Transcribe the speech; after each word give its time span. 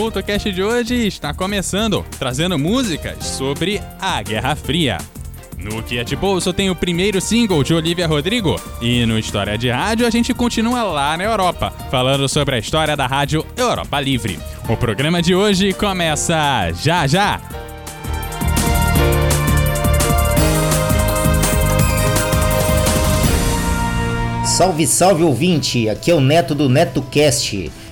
CultoCast 0.00 0.50
de 0.50 0.62
hoje 0.62 1.06
está 1.06 1.34
começando, 1.34 2.02
trazendo 2.18 2.58
músicas 2.58 3.22
sobre 3.22 3.82
a 4.00 4.22
Guerra 4.22 4.56
Fria. 4.56 4.96
No 5.58 5.82
Kia 5.82 6.02
de 6.02 6.16
Bolso 6.16 6.54
tem 6.54 6.70
o 6.70 6.74
primeiro 6.74 7.20
single 7.20 7.62
de 7.62 7.74
Olivia 7.74 8.06
Rodrigo. 8.06 8.58
E 8.80 9.04
no 9.04 9.18
História 9.18 9.58
de 9.58 9.68
Rádio 9.68 10.06
a 10.06 10.10
gente 10.10 10.32
continua 10.32 10.84
lá 10.84 11.18
na 11.18 11.24
Europa, 11.24 11.70
falando 11.90 12.26
sobre 12.30 12.54
a 12.54 12.58
história 12.58 12.96
da 12.96 13.06
rádio 13.06 13.44
Europa 13.54 14.00
Livre. 14.00 14.38
O 14.70 14.74
programa 14.74 15.20
de 15.20 15.34
hoje 15.34 15.74
começa 15.74 16.72
já 16.82 17.06
já! 17.06 17.38
Salve, 24.46 24.86
salve 24.86 25.22
ouvinte! 25.22 25.90
Aqui 25.90 26.10
é 26.10 26.14
o 26.14 26.22
Neto 26.22 26.54
do 26.54 26.70
NetoCast. 26.70 27.70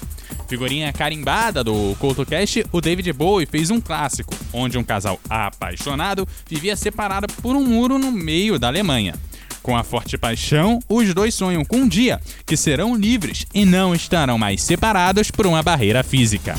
Figurinha 0.48 0.94
carimbada 0.94 1.66
do 1.66 1.94
CoutoCast, 2.00 2.66
o 2.72 2.80
David 2.80 3.12
Bowie 3.12 3.46
fez 3.46 3.72
um 3.72 3.82
clássico, 3.82 4.34
onde 4.54 4.78
um 4.78 4.86
casal 4.86 5.20
apaixonado 5.30 6.26
vivia 6.50 6.78
separado 6.78 7.28
por 7.42 7.58
um 7.58 7.66
muro 7.66 8.00
no 8.00 8.10
meio 8.10 8.58
da 8.58 8.68
Alemanha. 8.68 9.16
Com 9.62 9.78
a 9.78 9.84
forte 9.84 10.18
paixão, 10.18 10.80
os 10.90 11.14
dois 11.14 11.34
sonham 11.34 11.64
com 11.64 11.78
um 11.78 11.88
dia 11.88 12.20
que 12.46 12.58
serão 12.58 12.96
livres 12.96 13.46
e 13.54 13.64
não 13.64 13.94
estarão 13.94 14.38
mais 14.38 14.64
separados 14.64 15.30
por 15.30 15.46
uma 15.46 15.62
barreira 15.62 16.04
física. 16.04 16.56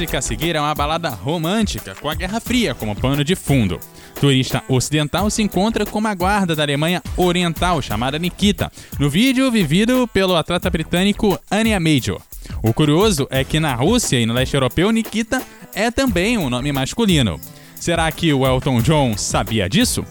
Música 0.00 0.16
a 0.16 0.22
seguir 0.22 0.56
é 0.56 0.60
uma 0.60 0.74
balada 0.74 1.10
romântica, 1.10 1.94
com 1.94 2.08
a 2.08 2.14
Guerra 2.14 2.40
Fria 2.40 2.74
como 2.74 2.96
pano 2.96 3.22
de 3.22 3.36
fundo. 3.36 3.78
Turista 4.18 4.64
ocidental 4.66 5.28
se 5.28 5.42
encontra 5.42 5.84
com 5.84 5.98
uma 5.98 6.14
guarda 6.14 6.56
da 6.56 6.62
Alemanha 6.62 7.02
Oriental 7.18 7.82
chamada 7.82 8.18
Nikita, 8.18 8.72
no 8.98 9.10
vídeo 9.10 9.50
vivido 9.50 10.08
pelo 10.08 10.36
atleta 10.36 10.70
britânico 10.70 11.38
Anya 11.50 11.78
Major. 11.78 12.18
O 12.62 12.72
curioso 12.72 13.28
é 13.30 13.44
que 13.44 13.60
na 13.60 13.74
Rússia 13.74 14.18
e 14.18 14.24
no 14.24 14.32
leste 14.32 14.54
europeu, 14.54 14.90
Nikita 14.90 15.42
é 15.74 15.90
também 15.90 16.38
um 16.38 16.48
nome 16.48 16.72
masculino. 16.72 17.38
Será 17.74 18.10
que 18.10 18.32
o 18.32 18.46
Elton 18.46 18.80
John 18.80 19.18
sabia 19.18 19.68
disso? 19.68 20.02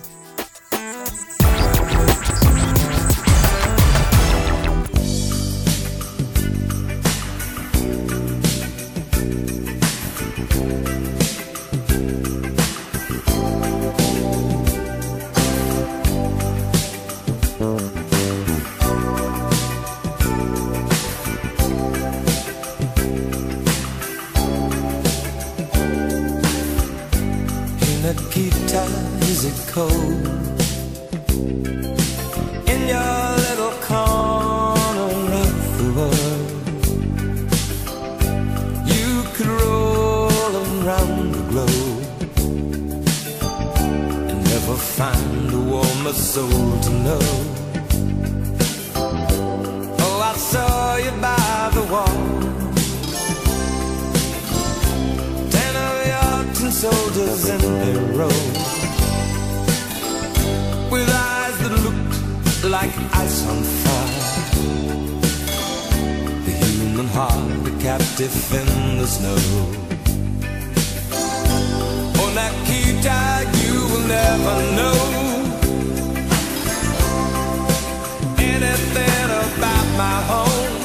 Like 62.81 62.95
ice 63.25 63.39
on 63.51 63.61
fire. 63.83 64.23
The 66.45 66.51
human 66.63 67.07
heart, 67.07 67.67
a 67.67 67.73
captive 67.83 68.35
in 68.59 68.69
the 68.99 69.07
snow. 69.15 69.39
Oh, 72.19 72.29
Nikita, 72.39 73.19
you 73.61 73.75
will 73.89 74.07
never 74.19 74.55
know 74.77 74.99
anything 78.53 79.27
about 79.45 79.87
my 80.03 80.17
home. 80.31 80.75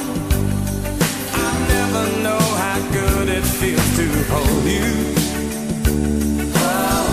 I 1.45 1.49
never 1.75 2.03
know 2.25 2.45
how 2.63 2.77
good 2.97 3.27
it 3.37 3.45
feels 3.59 3.89
to 3.99 4.07
hold 4.33 4.65
you. 4.79 4.91
Oh, 6.67 7.07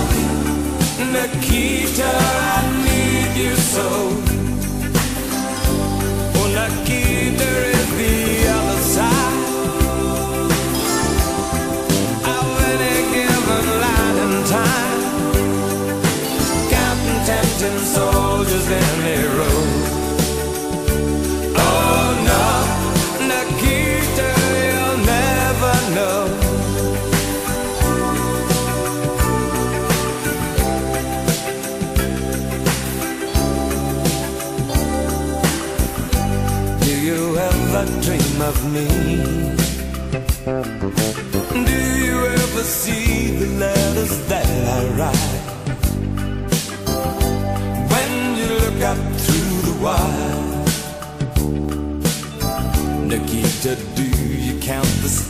Nikita, 1.14 2.12
I 2.56 2.60
need 2.86 3.32
you 3.44 3.54
so. 3.74 4.31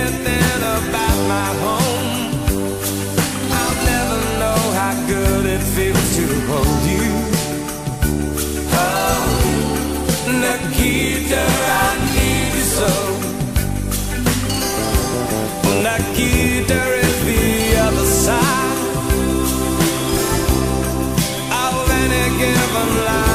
anything 0.00 0.60
about 0.78 1.18
my 1.34 1.48
home. 1.64 2.08
I'll 3.60 3.78
never 3.92 4.18
know 4.40 4.60
how 4.78 4.94
good 5.12 5.44
it 5.54 5.62
feels 5.74 6.06
to 6.16 6.26
hold 6.48 6.82
you. 6.94 7.08
Oh, 8.84 9.22
Nikita, 10.42 11.44
I 11.82 11.88
need 12.14 12.50
you 12.58 12.66
so. 12.78 12.92
Nikita 15.86 16.80
is 17.04 17.16
the 17.30 17.44
other 17.86 18.08
side 18.24 18.78
of 21.64 21.90
any 22.00 22.24
given 22.40 22.90
line 23.06 23.25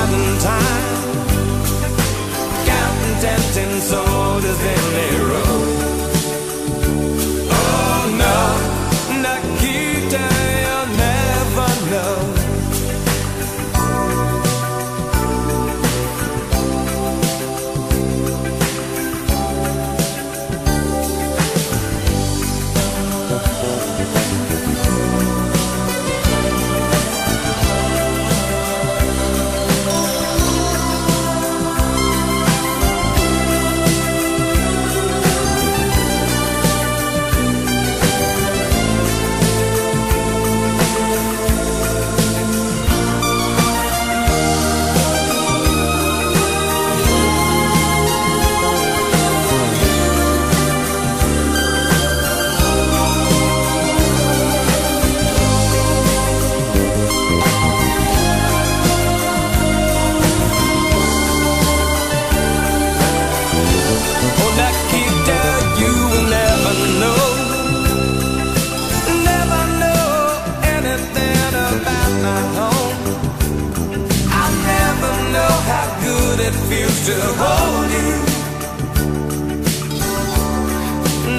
it 76.52 76.60
feels 76.70 77.00
to 77.08 77.18
hold 77.42 77.90
you. 77.98 78.14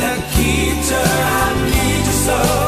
Nikita, 0.00 1.02
I 1.38 1.48
need 1.70 2.06
you 2.06 2.16
so. 2.26 2.61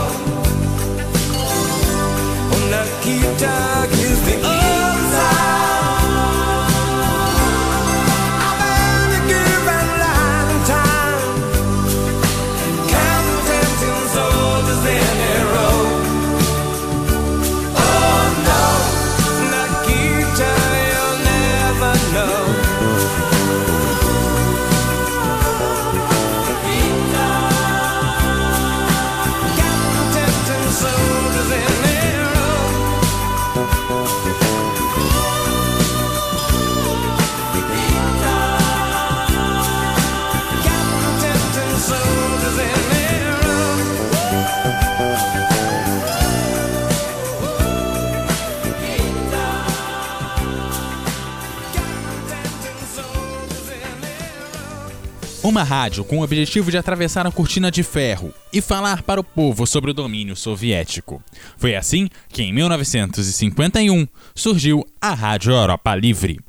Uma 55.44 55.62
rádio 55.62 56.06
com 56.06 56.20
o 56.20 56.22
objetivo 56.22 56.70
de 56.70 56.78
atravessar 56.78 57.26
a 57.26 57.30
cortina 57.30 57.70
de 57.70 57.82
ferro 57.82 58.32
e 58.50 58.62
falar 58.62 59.02
para 59.02 59.20
o 59.20 59.24
povo 59.24 59.66
sobre 59.66 59.90
o 59.90 59.94
domínio 59.94 60.34
soviético. 60.34 61.22
Foi 61.58 61.76
assim 61.76 62.08
que, 62.30 62.42
em 62.42 62.50
1951, 62.50 64.08
surgiu 64.34 64.88
a 64.98 65.12
Rádio 65.12 65.52
Europa 65.52 65.94
Livre. 65.94 66.40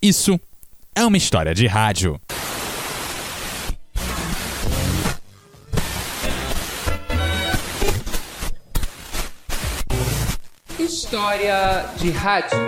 Isso 0.00 0.40
é 0.94 1.04
uma 1.04 1.18
história 1.18 1.54
de 1.54 1.66
rádio. 1.66 2.18
História 10.78 11.90
de 11.98 12.10
rádio. 12.10 12.58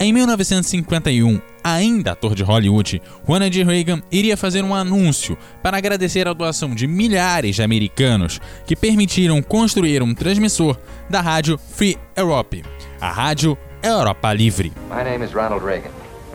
Em 0.00 0.12
1951, 0.12 1.40
ainda 1.64 2.12
ator 2.12 2.32
de 2.32 2.44
Hollywood, 2.44 3.02
Ronald 3.26 3.62
Reagan 3.64 4.00
iria 4.12 4.36
fazer 4.36 4.62
um 4.62 4.72
anúncio 4.72 5.36
para 5.60 5.76
agradecer 5.76 6.28
a 6.28 6.32
doação 6.32 6.72
de 6.72 6.86
milhares 6.86 7.56
de 7.56 7.64
americanos 7.64 8.40
que 8.64 8.76
permitiram 8.76 9.42
construir 9.42 10.00
um 10.00 10.14
transmissor 10.14 10.78
da 11.10 11.20
rádio 11.20 11.58
Free 11.58 11.98
Europe, 12.16 12.62
a 13.00 13.10
rádio 13.10 13.58
Europa 13.82 14.32
Livre. 14.32 14.72
My 14.88 15.02
name 15.02 15.24
is 15.24 15.32
Ronald 15.32 15.64
Reagan. 15.64 15.90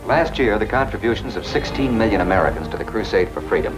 Last 0.05 0.37
year, 0.37 0.59
the 0.59 0.65
contributions 0.65 1.37
of 1.37 1.47
16 1.47 1.89
million 1.89 2.19
Americans 2.19 2.67
to 2.67 2.77
the 2.77 2.83
crusade 2.83 3.29
for 3.33 3.41
freedom 3.47 3.73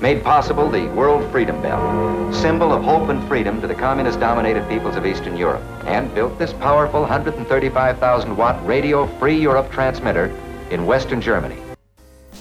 made 0.00 0.22
possible 0.22 0.70
the 0.70 0.88
World 0.94 1.30
Freedom 1.30 1.60
Bell, 1.60 2.32
symbol 2.32 2.72
of 2.72 2.82
hope 2.82 3.10
and 3.10 3.22
freedom 3.28 3.60
to 3.60 3.66
the 3.66 3.74
communist-dominated 3.74 4.66
peoples 4.68 4.96
of 4.96 5.04
Eastern 5.04 5.36
Europe, 5.36 5.62
and 5.86 6.12
built 6.14 6.38
this 6.38 6.52
powerful 6.54 7.02
135,000 7.02 8.36
watt 8.36 8.58
Radio 8.66 9.06
Free 9.18 9.38
Europe 9.38 9.70
transmitter 9.70 10.30
in 10.70 10.86
Western 10.86 11.20
Germany. 11.20 11.56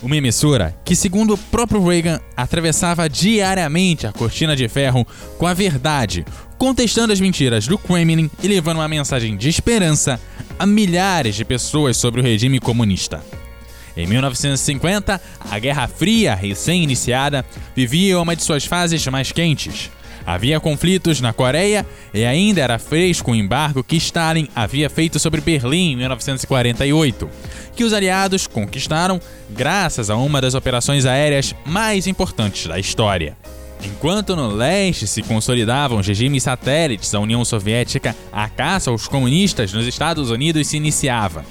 Uma 0.02 0.16
emissora 0.16 0.74
que, 0.86 0.96
segundo 0.96 1.34
o 1.34 1.38
próprio 1.38 1.86
Reagan, 1.86 2.22
atravessava 2.38 3.10
diariamente 3.10 4.08
a 4.08 4.14
cortina 4.14 4.56
de 4.56 4.70
ferro 4.70 5.06
com 5.38 5.46
a 5.46 5.54
verdade, 5.54 6.26
contestando 6.58 7.12
as 7.12 7.20
mentiras 7.20 7.68
do 7.68 7.78
Kremlin 7.78 8.32
e 8.42 8.48
levando 8.48 8.78
uma 8.78 8.88
mensagem 8.88 9.36
de 9.36 9.50
esperança 9.50 10.18
a 10.58 10.66
milhares 10.66 11.36
de 11.36 11.44
pessoas 11.44 11.98
sobre 11.98 12.22
o 12.22 12.24
regime 12.24 12.62
comunista. 12.62 13.22
Em 13.96 14.08
1950, 14.08 15.22
a 15.50 15.60
Guerra 15.60 15.88
Fria, 15.88 16.36
recém-iniciada, 16.36 17.46
vivia 17.76 18.20
uma 18.20 18.36
de 18.36 18.44
suas 18.44 18.66
fases 18.66 19.06
mais 19.08 19.32
quentes. 19.32 19.90
Havia 20.26 20.60
conflitos 20.60 21.22
na 21.22 21.34
Coreia 21.34 21.86
e 22.14 22.24
ainda 22.24 22.62
era 22.62 22.78
fresco 22.78 23.32
o 23.32 23.36
embargo 23.36 23.84
que 23.84 23.96
Stalin 23.96 24.48
havia 24.56 24.90
feito 24.90 25.18
sobre 25.18 25.42
Berlim 25.42 25.94
em 25.94 25.96
1948, 25.96 27.30
que 27.76 27.84
os 27.84 27.94
aliados 27.94 28.46
conquistaram 28.46 29.20
graças 29.50 30.10
a 30.10 30.16
uma 30.16 30.40
das 30.40 30.54
operações 30.54 31.06
aéreas 31.06 31.56
mais 31.66 32.06
importantes 32.06 32.68
da 32.68 32.78
história. 32.78 33.36
Enquanto 33.84 34.36
no 34.36 34.50
leste 34.50 35.08
se 35.08 35.24
consolidavam 35.24 36.02
regimes 36.02 36.44
satélites 36.44 37.12
da 37.12 37.20
União 37.20 37.44
Soviética, 37.46 38.16
a 38.32 38.50
caça 38.50 38.92
aos 38.92 39.08
comunistas 39.08 39.72
nos 39.74 39.88
Estados 39.88 40.30
Unidos 40.30 40.68
se 40.68 40.78
iniciava. 40.78 41.46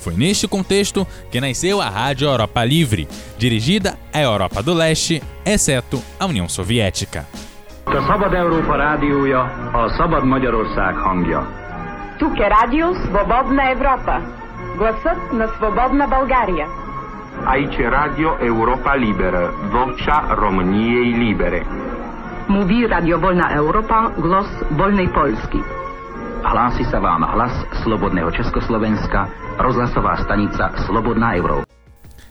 Foi 0.00 0.14
neste 0.14 0.48
contexto 0.48 1.06
que 1.30 1.40
nasceu 1.40 1.80
a 1.80 1.88
Rádio 1.88 2.26
Europa 2.26 2.64
Livre, 2.64 3.06
dirigida 3.38 3.98
à 4.12 4.20
Europa 4.20 4.62
do 4.62 4.72
Leste, 4.72 5.22
exceto 5.44 6.02
a 6.18 6.24
União 6.24 6.48
Soviética. 6.48 7.26
A 7.86 8.00
Szabad 8.06 8.32
Európa 8.32 8.76
rádiója 8.76 9.40
a 9.74 9.88
Szabad 9.98 10.24
Magyarország 10.24 10.94
hangja. 10.96 11.42
Tuke 12.18 12.48
rádió 12.48 12.94
Svobodna 12.94 13.70
Európa. 13.70 14.20
Głosot 14.78 15.32
na 15.32 15.46
Svobodna 15.58 16.06
Bulgária. 16.06 16.66
Aici 17.44 17.82
Radio 17.82 18.36
Europa 18.40 18.94
Liberă, 18.94 19.52
vocea 19.72 20.34
României 20.34 21.12
libere. 21.12 21.66
Mówi 22.48 22.86
Radio 22.86 23.18
Wolna 23.18 23.52
Europa, 23.52 24.12
głos 24.16 24.48
wolnej 24.76 25.08
Polski. 25.08 25.79
Hlási 26.40 26.88
sa 26.88 26.98
vám 26.98 27.20
hlas 27.20 27.52
Slobodného 27.84 28.32
Československa, 28.32 29.28
rozhlasová 29.60 30.16
stanica 30.24 30.72
Slobodná 30.88 31.36
Európa. 31.36 31.68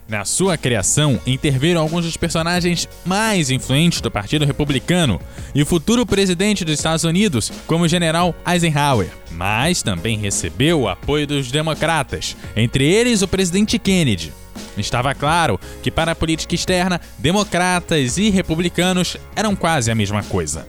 Na 0.10 0.26
sua 0.26 0.58
criação, 0.58 1.22
interviram 1.28 1.82
alguns 1.82 2.04
dos 2.06 2.18
personagens 2.18 2.90
mais 3.06 3.52
influentes 3.52 4.02
do 4.02 4.10
Partido 4.10 4.44
Republicano 4.44 5.22
e 5.54 5.62
o 5.62 5.66
futuro 5.66 6.04
presidente 6.04 6.66
dos 6.66 6.74
Estados 6.74 7.04
Unidos, 7.04 7.52
como 7.68 7.84
o 7.84 7.88
general 7.88 8.34
Eisenhower, 8.48 9.08
mas 9.32 9.84
também 9.84 10.18
recebeu 10.18 10.82
o 10.82 10.90
apoio 10.90 11.28
dos 11.28 11.52
democratas, 11.52 12.36
entre 12.56 12.84
eles 12.84 13.22
o 13.22 13.28
presidente 13.28 13.78
Kennedy. 13.78 14.34
Estava 14.76 15.14
claro 15.14 15.60
que, 15.84 15.92
para 15.92 16.14
a 16.14 16.16
política 16.16 16.56
externa, 16.56 17.00
democratas 17.20 18.18
e 18.18 18.32
republicanos 18.32 19.18
eram 19.36 19.56
quase 19.56 19.92
a 19.92 19.96
mesma 19.96 20.24
coisa. 20.24 20.68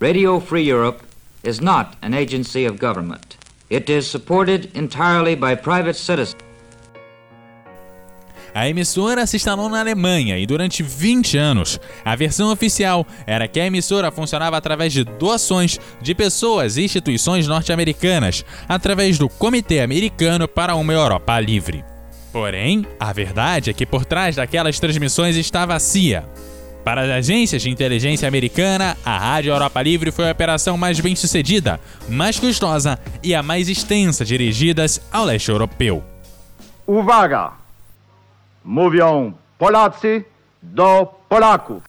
Radio 0.00 0.40
Free 0.40 0.68
Europe 0.68 1.13
is 1.44 1.60
not 1.60 1.96
an 2.02 2.14
agency 2.14 2.66
of 2.66 2.78
government. 2.78 3.36
It 3.70 3.90
is 3.90 4.06
supported 4.06 4.70
entirely 4.74 5.36
by 5.36 5.56
private 5.56 5.94
citizens. 5.94 6.36
A 8.54 8.68
emissora 8.68 9.26
se 9.26 9.36
instalou 9.36 9.68
na 9.68 9.80
Alemanha 9.80 10.38
e 10.38 10.46
durante 10.46 10.80
20 10.80 11.36
anos, 11.36 11.80
a 12.04 12.14
versão 12.14 12.52
oficial 12.52 13.04
era 13.26 13.48
que 13.48 13.58
a 13.58 13.66
emissora 13.66 14.12
funcionava 14.12 14.56
através 14.56 14.92
de 14.92 15.02
doações 15.02 15.80
de 16.00 16.14
pessoas 16.14 16.76
e 16.76 16.84
instituições 16.84 17.48
norte-americanas, 17.48 18.44
através 18.68 19.18
do 19.18 19.28
Comitê 19.28 19.80
Americano 19.80 20.46
para 20.46 20.76
uma 20.76 20.92
Europa 20.92 21.40
Livre. 21.40 21.84
Porém, 22.32 22.86
a 22.98 23.12
verdade 23.12 23.70
é 23.70 23.72
que 23.72 23.84
por 23.84 24.04
trás 24.04 24.36
daquelas 24.36 24.78
transmissões 24.78 25.36
estava 25.36 25.74
a 25.74 25.80
CIA. 25.80 26.24
Para 26.84 27.00
as 27.00 27.10
agências 27.10 27.62
de 27.62 27.70
inteligência 27.70 28.28
americana, 28.28 28.94
a 29.02 29.16
Rádio 29.16 29.52
Europa 29.52 29.80
Livre 29.80 30.12
foi 30.12 30.28
a 30.28 30.32
operação 30.32 30.76
mais 30.76 31.00
bem 31.00 31.16
sucedida, 31.16 31.80
mais 32.08 32.38
custosa 32.38 32.98
e 33.22 33.34
a 33.34 33.42
mais 33.42 33.70
extensa 33.70 34.22
dirigidas 34.22 35.00
ao 35.10 35.24
leste 35.24 35.50
europeu. 35.50 36.04
Uwaga! 36.86 37.52
Mówią 38.62 39.34
Polacy 39.58 40.24
do 40.62 41.06
Polaków. 41.28 41.82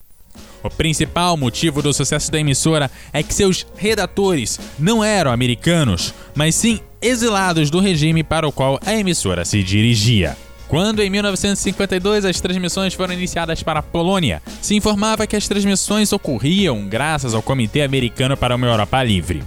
O 0.63 0.69
principal 0.69 1.37
motivo 1.37 1.81
do 1.81 1.93
sucesso 1.93 2.31
da 2.31 2.39
emissora 2.39 2.89
é 3.13 3.21
que 3.21 3.33
seus 3.33 3.67
redatores 3.75 4.59
não 4.79 5.03
eram 5.03 5.31
americanos, 5.31 6.13
mas 6.33 6.55
sim 6.55 6.79
exilados 7.01 7.69
do 7.69 7.79
regime 7.79 8.23
para 8.23 8.47
o 8.47 8.51
qual 8.51 8.79
a 8.83 8.93
emissora 8.93 9.45
se 9.45 9.61
dirigia. 9.61 10.35
Quando 10.67 11.01
em 11.01 11.09
1952 11.09 12.25
as 12.25 12.39
transmissões 12.41 12.93
foram 12.93 13.13
iniciadas 13.13 13.61
para 13.61 13.79
a 13.79 13.83
Polônia, 13.83 14.41
se 14.61 14.75
informava 14.75 15.27
que 15.27 15.35
as 15.35 15.47
transmissões 15.47 16.11
ocorriam 16.11 16.87
graças 16.87 17.33
ao 17.33 17.41
Comitê 17.41 17.81
Americano 17.81 18.35
para 18.35 18.55
uma 18.55 18.67
Europa 18.67 19.03
Livre. 19.03 19.43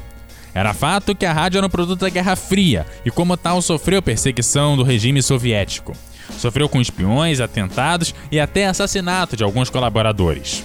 Era 0.54 0.72
fato 0.72 1.14
que 1.14 1.26
a 1.26 1.32
rádio 1.32 1.58
era 1.58 1.66
um 1.66 1.70
produto 1.70 2.00
da 2.00 2.08
Guerra 2.08 2.37
Fria 2.37 2.87
e, 3.04 3.10
como 3.10 3.37
tal, 3.37 3.60
sofreu 3.60 4.00
perseguição 4.00 4.76
do 4.76 4.82
regime 4.82 5.22
soviético. 5.22 5.92
Sofreu 6.37 6.68
com 6.68 6.80
espiões, 6.80 7.40
atentados 7.40 8.14
e 8.30 8.38
até 8.38 8.66
assassinato 8.66 9.37
de 9.37 9.44
alguns 9.44 9.70
colaboradores. 9.70 10.64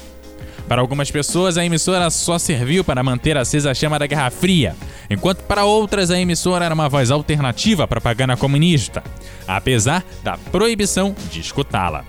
Para 0.74 0.82
algumas 0.82 1.12
pessoas, 1.12 1.56
a 1.56 1.64
emissora 1.64 2.10
só 2.10 2.40
serviu 2.40 2.84
para 2.84 3.04
manter 3.04 3.38
acesa 3.38 3.70
a 3.70 3.76
chama 3.76 4.00
da 4.00 4.08
Guerra 4.08 4.32
Fria, 4.32 4.76
enquanto 5.08 5.44
para 5.44 5.66
outras 5.66 6.10
a 6.10 6.20
emissora 6.20 6.66
era 6.66 6.74
uma 6.74 6.90
voz 6.90 7.12
alternativa 7.12 7.84
à 7.84 7.88
propaganda 7.88 8.36
comunista, 8.36 9.04
apesar 9.48 10.04
da 10.24 10.36
proibição 10.36 11.16
de 11.30 11.42
escutá-la. 11.42 12.04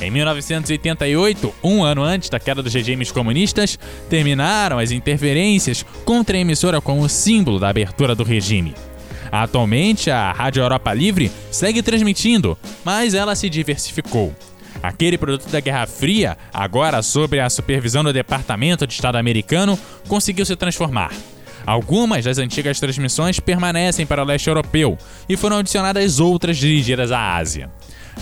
Em 0.00 0.10
1988, 0.10 1.54
um 1.62 1.84
ano 1.84 2.02
antes 2.02 2.30
da 2.30 2.40
queda 2.40 2.62
dos 2.62 2.72
regimes 2.72 3.12
comunistas, 3.12 3.78
terminaram 4.08 4.78
as 4.78 4.90
interferências 4.90 5.84
contra 6.06 6.34
a 6.34 6.40
emissora 6.40 6.80
como 6.80 7.06
símbolo 7.10 7.60
da 7.60 7.68
abertura 7.68 8.14
do 8.14 8.24
regime. 8.24 8.74
Atualmente, 9.30 10.10
a 10.10 10.32
Rádio 10.32 10.62
Europa 10.62 10.94
Livre 10.94 11.30
segue 11.50 11.82
transmitindo, 11.82 12.56
mas 12.82 13.12
ela 13.12 13.34
se 13.34 13.50
diversificou. 13.50 14.34
Aquele 14.82 15.18
produto 15.18 15.48
da 15.50 15.60
Guerra 15.60 15.86
Fria, 15.86 16.36
agora 16.52 17.02
sob 17.02 17.38
a 17.38 17.50
supervisão 17.50 18.04
do 18.04 18.12
Departamento 18.12 18.86
de 18.86 18.94
Estado 18.94 19.16
americano, 19.16 19.78
conseguiu 20.06 20.44
se 20.44 20.56
transformar. 20.56 21.12
Algumas 21.66 22.24
das 22.24 22.38
antigas 22.38 22.80
transmissões 22.80 23.40
permanecem 23.40 24.06
para 24.06 24.22
o 24.22 24.26
leste 24.26 24.48
europeu 24.48 24.96
e 25.28 25.36
foram 25.36 25.58
adicionadas 25.58 26.18
outras 26.18 26.56
dirigidas 26.56 27.12
à 27.12 27.36
Ásia. 27.36 27.70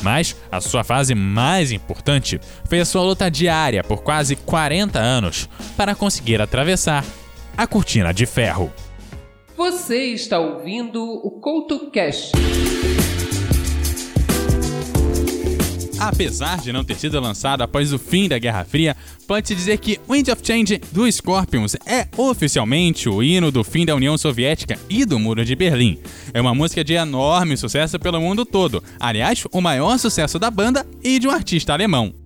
Mas 0.03 0.37
a 0.51 0.61
sua 0.61 0.83
fase 0.83 1.15
mais 1.15 1.73
importante 1.73 2.41
foi 2.69 2.81
a 2.81 2.85
sua 2.85 3.03
luta 3.03 3.31
diária 3.31 3.85
por 3.85 4.03
quase 4.03 4.37
40 4.37 4.99
anos 4.99 5.49
para 5.77 5.95
conseguir 5.95 6.41
atravessar 6.41 7.05
a 7.57 7.67
cortina 7.67 8.13
de 8.13 8.27
ferro. 8.27 8.73
Você 9.57 10.13
está 10.13 10.39
ouvindo 10.39 11.03
o 11.03 11.31
CoutoCast. 11.41 12.33
Apesar 15.99 16.61
de 16.61 16.73
não 16.73 16.85
ter 16.85 16.97
sido 16.97 17.19
lançado 17.21 17.63
após 17.63 17.93
o 17.93 17.99
fim 17.99 18.29
da 18.29 18.39
Guerra 18.39 18.65
Fria, 18.65 18.97
pode-se 19.27 19.55
dizer 19.55 19.79
que 19.79 19.99
Wind 20.09 20.29
of 20.29 20.43
Change 20.45 20.81
do 20.93 21.11
Scorpions 21.11 21.75
é 21.87 22.07
oficialmente 22.17 23.09
o 23.09 23.23
hino 23.23 23.51
do 23.51 23.65
fim 23.65 23.87
da 23.87 23.95
União 23.95 24.17
Soviética 24.19 24.79
e 24.91 25.05
do 25.05 25.19
Muro 25.19 25.45
de 25.45 25.57
Berlim. 25.57 25.99
É 26.35 26.41
uma 26.41 26.55
música 26.55 26.85
de 26.85 26.95
enorme 26.95 27.57
sucesso 27.57 27.99
pelo 27.99 28.21
mundo 28.21 28.45
todo, 28.45 28.83
aliás, 29.01 29.45
o 29.51 29.61
maior 29.61 29.99
sucesso 29.99 30.39
da 30.39 30.51
banda 30.51 30.87
e 31.03 31.19
de 31.19 31.27
um 31.27 31.31
artista 31.31 31.73
alemão. 31.73 32.26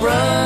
umbrella. 0.00 0.39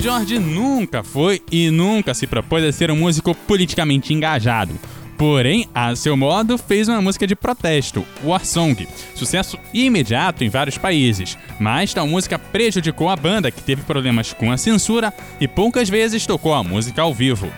George 0.00 0.38
nunca 0.38 1.02
foi 1.02 1.42
e 1.52 1.70
nunca 1.70 2.14
se 2.14 2.26
propôs 2.26 2.64
a 2.64 2.72
ser 2.72 2.90
um 2.90 2.96
músico 2.96 3.34
politicamente 3.34 4.14
engajado. 4.14 4.72
Porém, 5.18 5.68
a 5.74 5.94
seu 5.94 6.16
modo, 6.16 6.56
fez 6.56 6.88
uma 6.88 7.02
música 7.02 7.26
de 7.26 7.36
protesto, 7.36 8.02
War 8.24 8.42
Song, 8.46 8.88
sucesso 9.14 9.58
imediato 9.74 10.42
em 10.42 10.48
vários 10.48 10.78
países, 10.78 11.36
mas 11.58 11.92
tal 11.92 12.06
música 12.06 12.38
prejudicou 12.38 13.10
a 13.10 13.16
banda, 13.16 13.50
que 13.50 13.62
teve 13.62 13.82
problemas 13.82 14.32
com 14.32 14.50
a 14.50 14.56
censura 14.56 15.12
e 15.38 15.46
poucas 15.46 15.90
vezes 15.90 16.24
tocou 16.24 16.54
a 16.54 16.64
música 16.64 17.02
ao 17.02 17.12
vivo. 17.12 17.52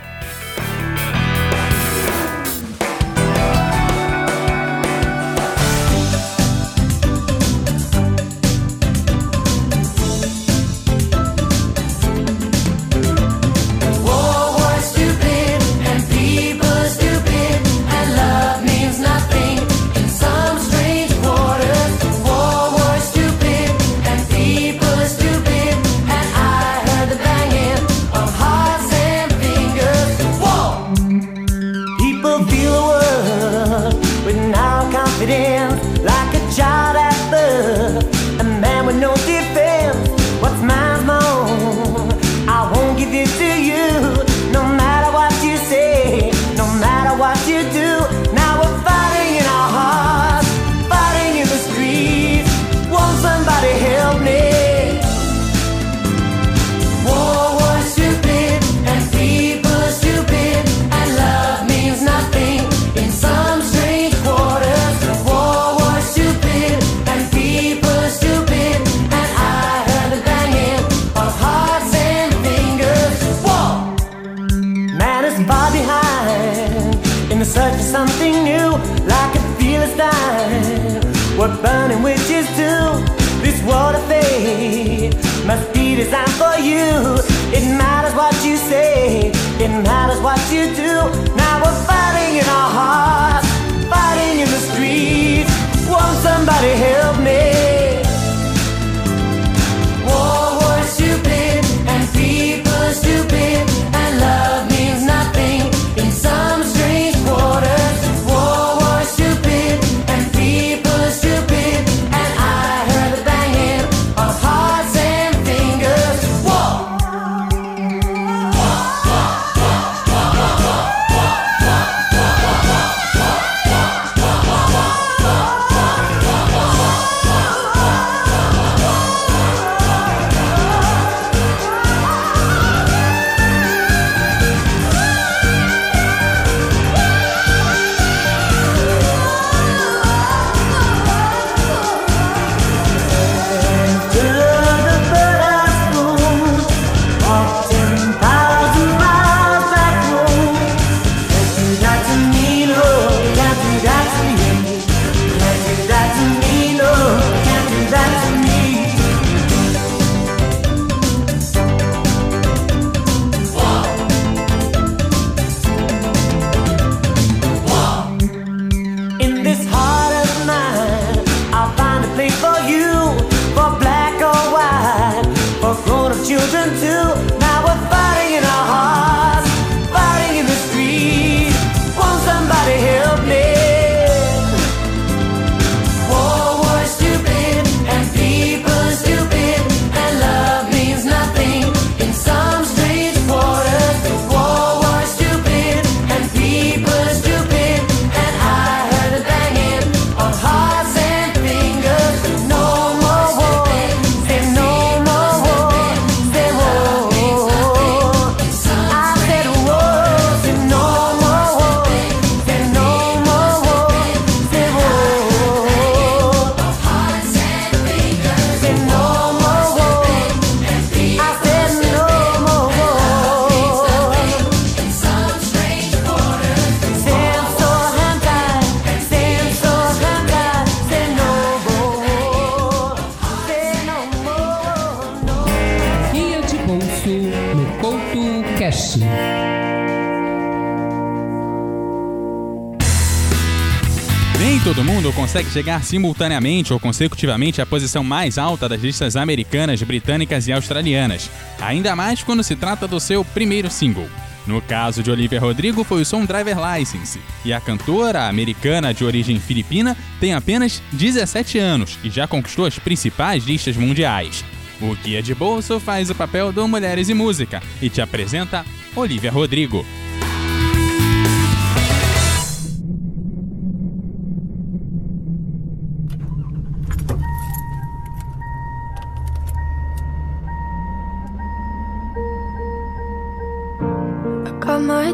consegue 245.43 245.51
chegar 245.51 245.83
simultaneamente 245.83 246.73
ou 246.73 246.79
consecutivamente 246.79 247.61
à 247.61 247.67
posição 247.67 248.05
mais 248.05 248.39
alta 248.39 248.69
das 248.69 248.81
listas 248.81 249.17
americanas, 249.17 249.83
britânicas 249.83 250.47
e 250.47 250.53
australianas, 250.53 251.31
ainda 251.61 251.97
mais 251.97 252.23
quando 252.23 252.43
se 252.43 252.55
trata 252.55 252.87
do 252.87 253.01
seu 253.01 253.25
primeiro 253.25 253.71
single. 253.71 254.09
No 254.47 254.61
caso 254.61 255.03
de 255.03 255.11
Olivia 255.11 255.41
Rodrigo, 255.41 255.85
foi 255.85 256.03
o 256.03 256.05
som 256.05 256.25
Driver 256.25 256.57
License, 256.59 257.21
e 257.45 257.53
a 257.53 257.61
cantora 257.61 258.29
americana 258.29 258.93
de 258.93 259.05
origem 259.05 259.39
filipina 259.39 259.97
tem 260.21 260.35
apenas 260.35 260.83
17 260.93 261.59
anos 261.59 261.99
e 262.03 262.11
já 262.11 262.27
conquistou 262.27 262.67
as 262.67 262.79
principais 262.79 263.45
listas 263.45 263.77
mundiais. 263.77 264.45
O 264.81 264.95
Guia 264.97 265.23
de 265.23 265.35
Bolso 265.35 265.79
faz 265.79 266.11
o 266.11 266.15
papel 266.15 266.53
do 266.53 266.67
Mulheres 266.67 267.09
e 267.09 267.15
Música 267.15 267.63
e 267.81 267.89
te 267.89 268.01
apresenta 268.01 268.65
Olivia 268.97 269.31
Rodrigo. 269.31 269.87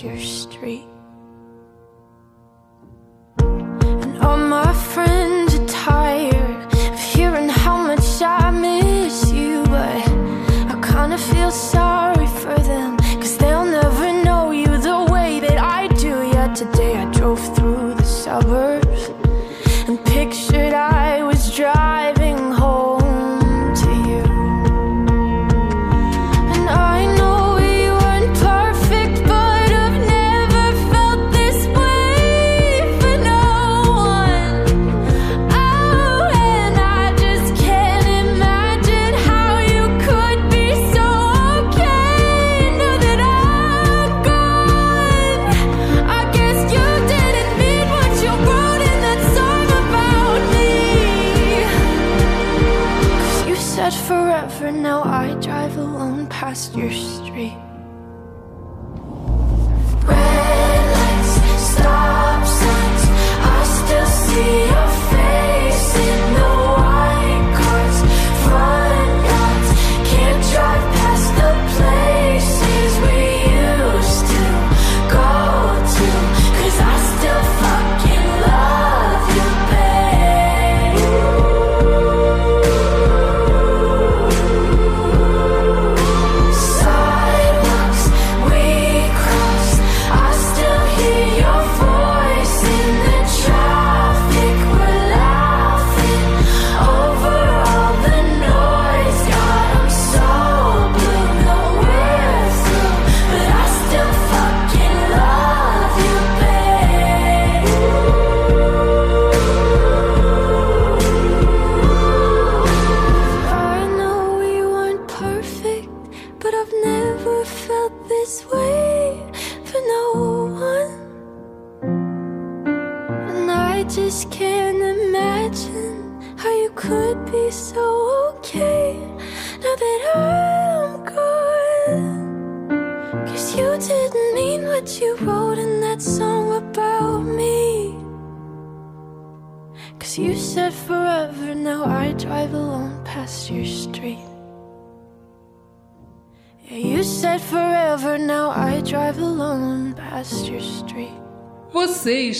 your 0.00 0.18
street. 0.20 0.91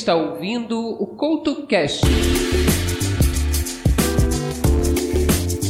está 0.03 0.17
ouvindo 0.17 0.77
o 0.81 1.07
CoutoCast. 1.07 2.01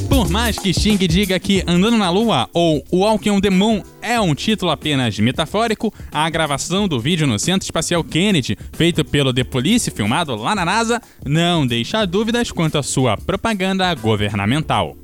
Por 0.09 0.31
mais 0.31 0.59
que 0.59 0.73
Xing 0.73 0.97
diga 0.97 1.39
que 1.39 1.63
Andando 1.67 1.99
na 1.99 2.09
Lua 2.09 2.49
ou 2.55 2.83
Walking 2.91 3.29
on 3.29 3.41
the 3.43 3.51
Moon 3.51 3.83
é 4.01 4.19
um 4.19 4.35
título 4.35 4.71
apenas 4.71 5.19
metafórico, 5.19 5.93
a 6.11 6.31
gravação 6.31 6.89
do 6.89 6.99
vídeo 6.99 7.27
no 7.27 7.39
Centro 7.39 7.67
Espacial 7.67 8.03
Kennedy, 8.03 8.57
feito 8.73 9.05
pelo 9.05 9.35
The 9.35 9.45
Police, 9.45 9.91
filmado 9.91 10.35
lá 10.35 10.55
na 10.55 10.65
NASA, 10.65 11.01
não 11.27 11.67
deixa 11.67 12.07
dúvidas 12.07 12.51
quanto 12.51 12.79
à 12.79 12.83
sua 12.83 13.19
propaganda 13.19 13.95
governamental. 13.95 15.02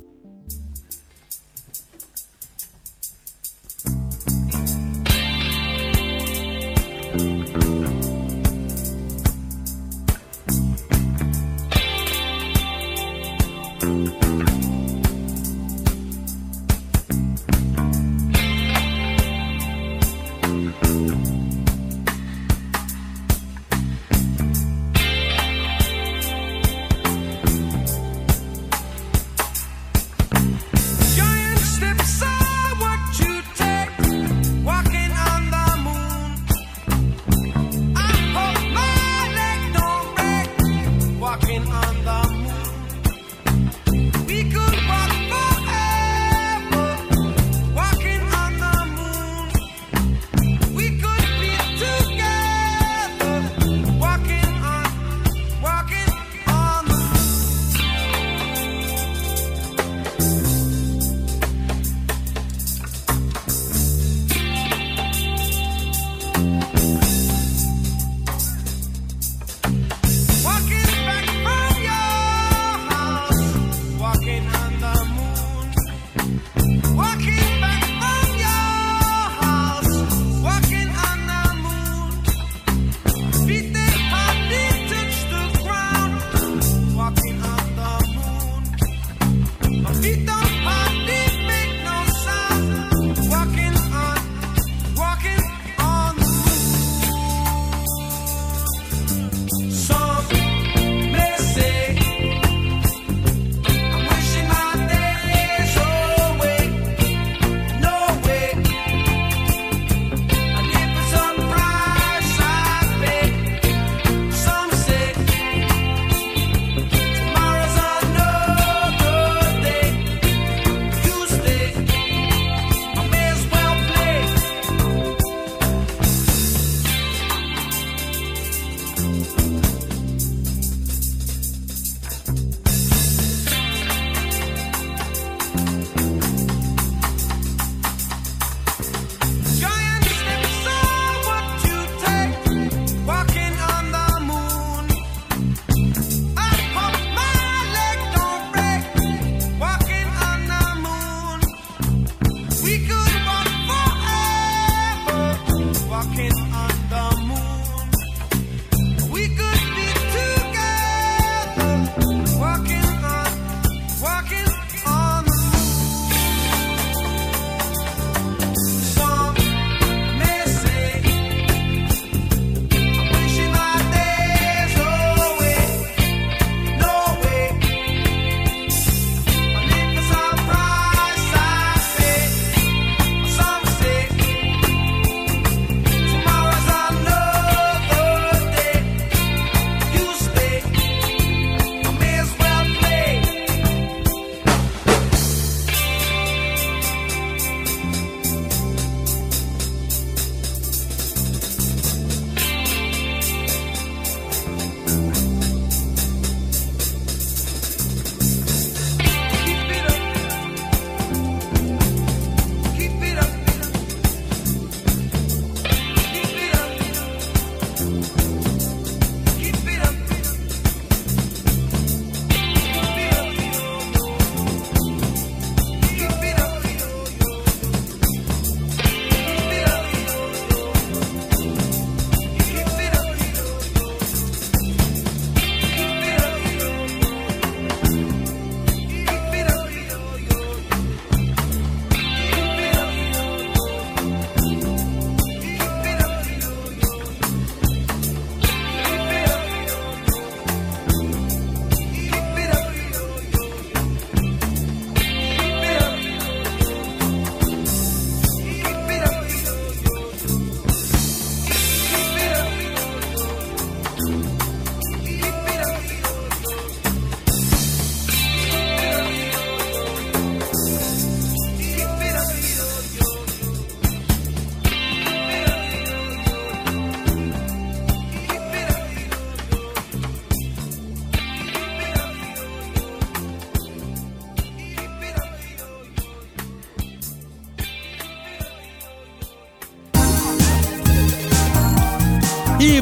Bye. 135.55 135.98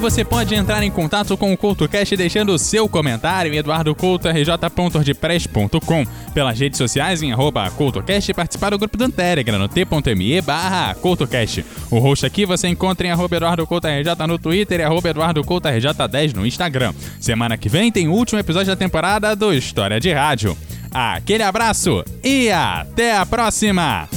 você 0.10 0.24
pode 0.24 0.56
entrar 0.56 0.82
em 0.84 0.90
contato 0.90 1.36
com 1.36 1.52
o 1.52 1.58
CoutoCast 1.58 2.16
deixando 2.16 2.54
o 2.54 2.58
seu 2.58 2.88
comentário 2.88 3.54
em 3.54 3.58
eduardocoutorj.ordpress.com, 3.58 6.06
pelas 6.34 6.58
redes 6.58 6.78
sociais 6.78 7.22
em 7.22 7.34
arroba 7.34 7.70
CoutoCast 7.72 8.32
e 8.32 8.34
participar 8.34 8.70
do 8.70 8.78
grupo 8.78 8.96
do 8.96 9.12
Telegram 9.12 9.60
no 9.60 9.68
t.me 9.68 10.40
barra 10.40 10.96
CoutoCast. 10.96 11.66
O 11.92 12.00
host 12.00 12.26
aqui 12.26 12.46
você 12.46 12.70
encontra 12.70 13.06
em 13.06 13.12
arroba 13.12 13.36
EduardoCoutoRJ 13.36 14.16
no 14.26 14.40
Twitter 14.40 14.80
e 14.80 14.84
arroba 14.84 15.10
EduardoCoutoRJ10 15.10 16.34
no 16.34 16.48
Instagram. 16.48 16.94
Semana 17.20 17.58
que 17.58 17.68
vem 17.68 17.92
tem 17.92 18.08
o 18.08 18.14
último 18.14 18.40
episódio 18.40 18.68
da 18.68 18.78
temporada 18.78 19.36
do 19.36 19.54
História 19.54 20.00
de 20.00 20.14
Rádio. 20.14 20.58
Aquele 20.90 21.44
abraço 21.44 22.02
e 22.24 22.50
até 22.50 23.18
a 23.18 23.26
próxima! 23.26 24.08